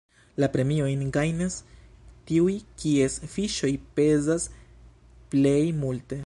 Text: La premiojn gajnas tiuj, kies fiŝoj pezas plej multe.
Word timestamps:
La 0.43 0.47
premiojn 0.53 1.03
gajnas 1.17 1.57
tiuj, 2.31 2.55
kies 2.85 3.19
fiŝoj 3.35 3.71
pezas 4.01 4.49
plej 5.35 5.59
multe. 5.85 6.19